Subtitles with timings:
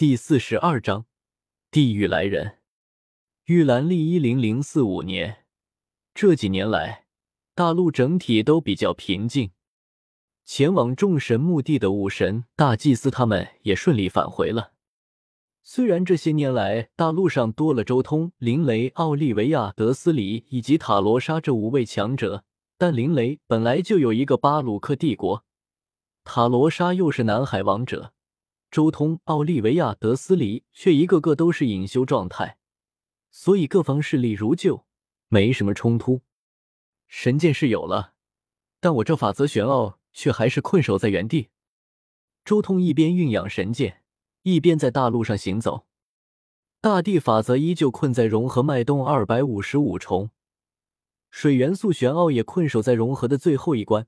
[0.00, 1.04] 第四十二章
[1.70, 2.56] 地狱来人。
[3.44, 5.44] 玉兰历一零零四五年，
[6.14, 7.04] 这几年来，
[7.54, 9.50] 大陆整体都比较平静。
[10.46, 14.72] 前往众神墓地的武神、大祭司他们也顺利返回了。
[15.62, 22.42] 虽然这些年来，大陆上多了周通、林雷、奥利维亚、德斯里以及塔罗莎这五位强者，
[22.78, 25.44] 但林雷本来就有一个巴鲁克帝国，
[26.24, 28.14] 塔罗莎又是南海王者。
[28.70, 32.58] 周通、奥利维亚、德斯里却一个个都是隐修状态，
[33.30, 34.86] 所以各方势力如旧，
[35.26, 36.22] 没什么冲突。
[37.08, 38.12] 神剑是有了，
[38.78, 41.48] 但我这法则玄奥却还是困守在原地。
[42.44, 44.04] 周通一边运养神剑，
[44.42, 45.86] 一边在大陆上行走。
[46.80, 50.30] 大地法则依旧困在融合脉动二百五十五重，
[51.30, 54.06] 水元素玄奥也困守在融合的最后一关。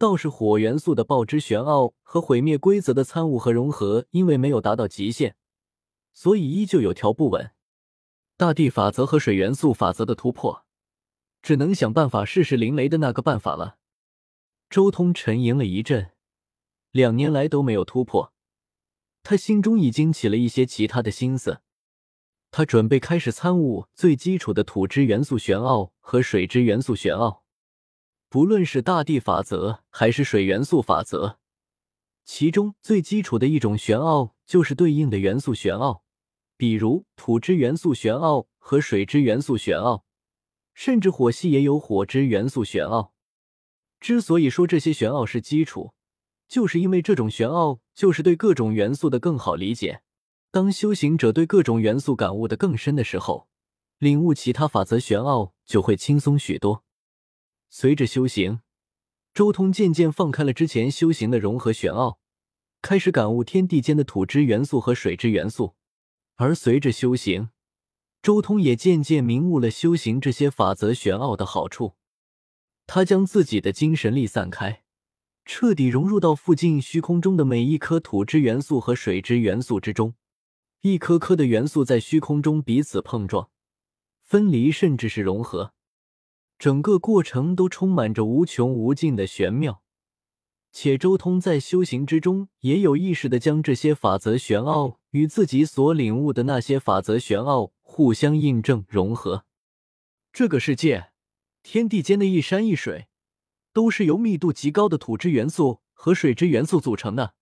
[0.00, 5.36] 倒是火元素的爆之玄奥和毁灭规则的参悟和融合，因为没有达到极限，
[6.14, 7.50] 所以依旧有条不紊。
[8.38, 10.64] 大地法则和水元素法则的突破，
[11.42, 13.76] 只能想办法试试灵雷的那个办法了。
[14.70, 16.12] 周通沉吟了一阵，
[16.92, 18.32] 两年来都没有突破，
[19.22, 21.60] 他心中已经起了一些其他的心思。
[22.50, 27.44] 他准备开始参悟最基础的土之元素玄奥和水之元素玄奥。
[28.30, 31.38] 不论是大地法则还是水元素法则，
[32.24, 36.04] 其中最基础的一种玄奥就是对应的元素玄奥，
[36.56, 40.04] 比如土之元素玄奥和水之元素玄奥，
[40.74, 43.12] 甚至火系也有火之元素玄奥。
[43.98, 45.92] 之所以说这些玄奥是基础，
[46.46, 50.02] 就是因为这种玄奥就是对各种元素的更好理解。
[50.52, 53.48] 当修行者对各种元素感悟的更深的时候，
[53.98, 56.84] 领悟其他法则玄奥就会轻松许多。
[57.72, 58.60] 随着修行，
[59.32, 62.18] 周通渐渐放开了之前修行的融合玄奥，
[62.82, 65.76] 开始感悟天地间的土之元素和水之元素。
[66.34, 67.50] 而随着修行，
[68.20, 71.94] 周通也渐渐明悟了修行这些法则玄奥的好处。
[72.88, 74.82] 他将自己的精神力散开，
[75.44, 80.14] 彻底融入到附近虚空中的每一颗土之元素和水之元素之中。
[80.80, 83.50] 一颗颗的元素在虚空中彼此碰撞、
[84.22, 85.74] 分离，甚至是融合。
[86.60, 89.82] 整个过程都充满着无穷无尽的玄妙，
[90.70, 99.46] 且周通在修行之中也有意识的将这些法则玄奥与自己所领悟的那些法则玄奥互相印证融合。
[100.34, 101.12] 这个世界，
[101.62, 103.08] 天地间的一山一水，
[103.72, 107.32] 都是由密度极高的土之元素和水之元素组成的，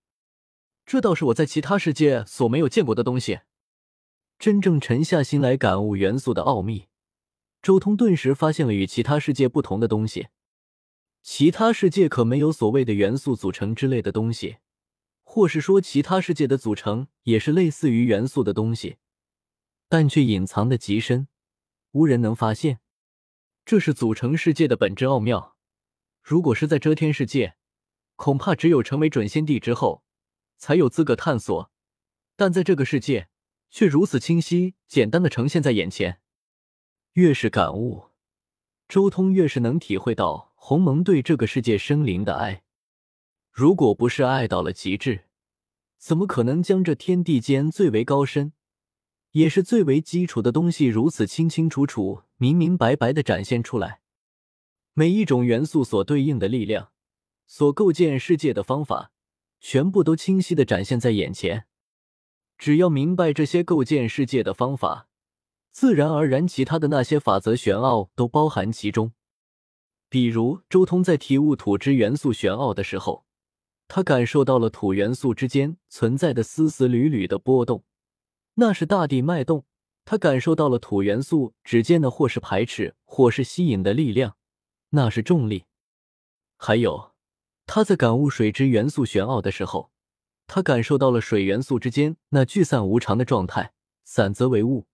[0.87, 3.41] 这倒是我在其他世界所没有见过的东西。
[4.39, 6.88] 真正沉下心来感悟元素的奥秘。
[7.69, 10.29] 周通顿时发现了与其他世界不同的东西，
[11.23, 14.57] 其他世界可没有所谓的元素组成之类的东西，
[15.23, 18.97] 或是说其他世界的组成也是类似于元素的东西，
[19.87, 21.29] 但却隐藏的极深，
[21.93, 22.81] 无人能发现。
[23.67, 25.55] 这是组成世界的本质奥妙。
[26.23, 27.57] 如果是在遮天世界，
[28.17, 30.03] 恐怕只有成为准仙帝之后，
[30.57, 31.71] 才有资格探索，
[32.35, 33.29] 但在这个世界，
[33.69, 36.23] 却如此清晰、简单的呈现在眼前。
[37.19, 38.11] 越是感悟，
[38.89, 42.63] 周通越是能体会到鸿蒙对这个世界生灵的爱。
[43.51, 45.25] 如果不是爱到了极致，
[45.99, 48.53] 怎么可能将这天地间最为高深，
[49.33, 54.01] 也是最为基础的东西如此清清楚楚、明明白白的展现出来？
[54.95, 56.93] 每一种元素所对应的力量，
[57.49, 59.11] 所构建世界的方法，
[59.59, 61.67] 全部都清晰的展现在眼前。
[62.57, 65.07] 只要明白这些构建世界的方法。
[65.81, 69.13] 自然而然，其他的那些法则玄奥都包含其中。
[70.09, 73.25] 比如，周通在体悟土之元素玄奥的时候，
[73.87, 77.85] 他感受到了土元素之间存在的丝丝缕缕的波动，
[78.55, 79.67] 那是大地脉动。
[80.05, 84.37] 他感受到了土元素之间的或是排斥，或是吸引的力量，
[84.89, 85.67] 那是重力。
[86.57, 87.13] 还有，
[87.67, 89.93] 他在感悟水之元素玄奥的时候，
[90.49, 93.73] 他感受到了水元素之间那聚散无常的状态，
[94.03, 94.88] 散则为雾。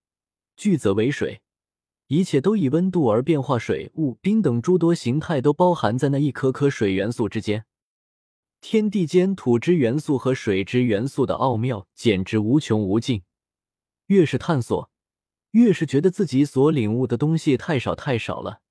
[0.55, 1.41] 聚则为水，
[2.07, 7.65] 一切都以温度而变化，水、雾、冰等诸多形态都包含在那一颗颗水元素之间。
[8.61, 13.23] 天地间土之元素和水之元素的奥妙简直无穷无尽。
[14.07, 14.89] 越是探索，
[15.51, 18.61] 越是觉得自己所领悟的东西太少太少了。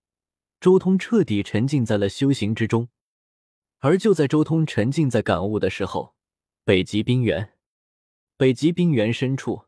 [0.61, 2.89] 周通彻底沉浸在了修行之中。
[3.79, 6.15] 而就在周通沉浸在感悟的时候，
[6.65, 7.53] 北极冰原，
[8.37, 9.65] 北极冰原深处。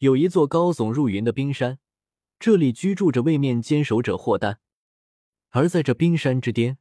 [0.00, 1.78] 有一座高耸入云的冰山，
[2.38, 4.58] 这里居住着位面坚守者霍丹，
[5.50, 6.78] 而在这冰山之巅，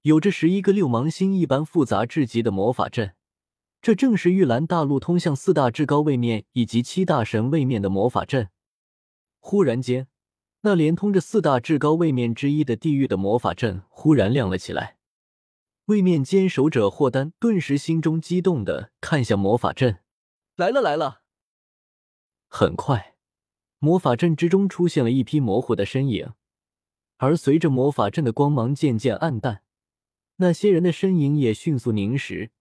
[0.00, 3.12] 有着十一个六芒星一般复杂至极的魔法阵，
[3.82, 8.48] 这正是玉兰大陆通向四大至高位面以及七大神位面的魔法阵。
[9.40, 10.08] 忽然间，
[10.62, 14.96] 那连通着四大至高位面之一的地狱的魔法阵忽然亮了起来。
[15.84, 19.98] 位面坚守者霍丹顿时心中激动的看向魔法阵，
[20.56, 21.23] 来了来了！
[22.56, 23.16] 很快，
[23.80, 26.34] 魔法阵之中出现了一批模糊的身影，
[27.16, 29.64] 而随着魔法阵的光芒渐渐暗淡，
[30.36, 32.52] 那些人的身影也迅速凝实。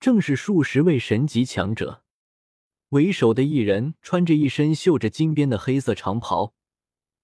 [0.00, 2.02] 正是数十位神级强者，
[2.88, 6.52] 为首的一人穿着一身绣着金边的黑色长袍，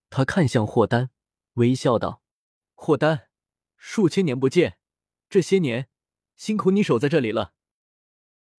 [0.09, 1.11] 他看向霍丹，
[1.55, 2.23] 微笑道
[2.75, 3.27] ：“霍丹，
[3.77, 4.79] 数千年不见，
[5.29, 5.89] 这些年
[6.37, 7.55] 辛苦你守在这里了。”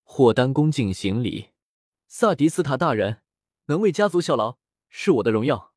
[0.03, 1.51] 霍丹恭敬行礼
[2.09, 3.21] ：“萨迪斯塔大人，
[3.65, 4.57] 能为家族效劳
[4.89, 5.73] 是我的荣耀。”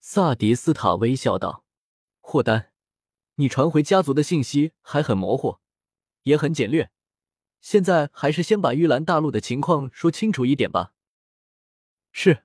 [0.00, 1.64] 萨迪斯塔微笑道
[2.20, 2.72] ：“霍丹，
[3.34, 5.58] 你传回家族的信息还很模糊，
[6.22, 6.90] 也很简略。”
[7.60, 10.94] 现在还是先把玉兰大陆的情况说清楚一点吧。
[12.10, 12.44] 是，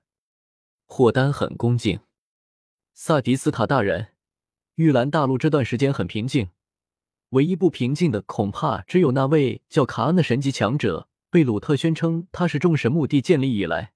[0.84, 2.00] 霍丹很恭敬。
[2.92, 4.14] 萨迪斯塔大人，
[4.74, 6.50] 玉兰大陆这段时间很平静，
[7.30, 13.94] 唯一不平静的恐怕只有那位叫卡恩的神级强者，贝鲁特宣称他是众神墓地建立以来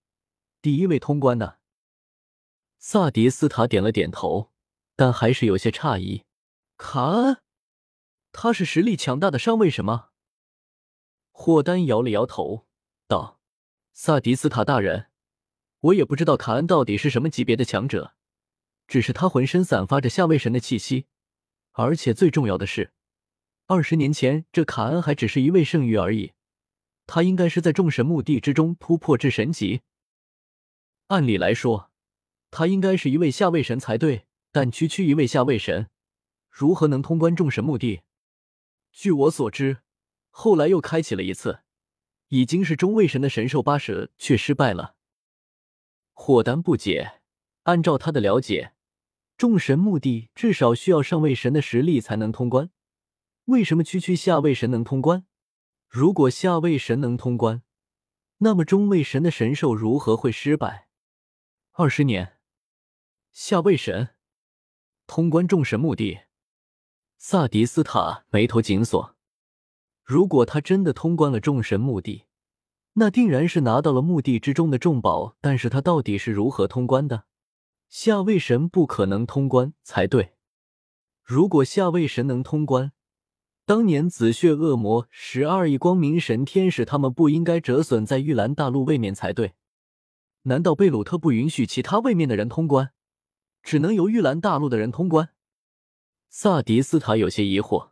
[0.63, 1.59] 第一位通关的。
[2.79, 4.51] 萨迪斯塔点了点头，
[4.95, 6.25] 但还是有些诧异。
[6.77, 7.39] 卡恩，
[8.31, 10.09] 他是实力强大的上位神吗？
[11.31, 12.67] 霍丹摇了摇头，
[13.07, 13.41] 道
[13.95, 15.11] ：“萨迪斯塔大人，
[15.81, 18.15] 我也不知道卡恩到底是什么级别的强者，
[18.87, 21.07] 只是他浑身散发着下位神的气息，
[21.73, 22.93] 而且最重要的是，
[23.67, 26.33] 二十年前这卡恩还只是一位圣域而已，
[27.07, 29.81] 他应该是在众神墓地之中突破至神级。
[31.11, 31.91] 按理来说，
[32.53, 35.91] 他应该是一位下位神才对，但区区一位下位神，
[36.49, 38.03] 如何能通关众神墓地？
[38.93, 39.79] 据我所知。”
[40.33, 41.63] 后来又开启了一次，
[42.29, 44.95] 已经是中位神的神兽八蛇，却失败了。
[46.13, 47.21] 霍丹不解，
[47.65, 48.73] 按照他的了解，
[49.37, 52.71] 众神墓地至少需要上位神的实力才能通关，
[53.47, 55.27] 为什么区区下位神能通关？
[55.89, 57.65] 如果下位神能通关，
[58.39, 60.87] 那么中位神的神兽如何会失败？
[61.81, 62.35] 二十年，
[63.33, 64.11] 下位神
[65.07, 66.19] 通关众神墓地，
[67.17, 69.17] 萨迪斯塔眉头紧锁。
[70.05, 72.27] 如果他真的通关了众神墓地，
[72.93, 75.39] 那定然是拿到了墓地之中的重宝。
[75.41, 77.25] 但是他到底是如何通关的？
[77.89, 80.35] 下位神不可能通关才对。
[81.23, 82.93] 如果下位神能通关，
[83.65, 89.55] 当年紫血恶魔、十二亿光明神天使他们不应该折损在玉兰大陆位面才对。
[90.43, 92.93] 难道贝鲁特不允许其他位面的人通关，
[93.63, 95.31] 只能由玉兰大陆的人通关？
[96.29, 97.91] 萨迪斯塔有些疑惑。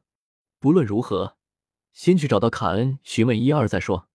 [0.59, 1.39] 不论如何。
[1.93, 4.08] 先去找到卡恩询问一二再说。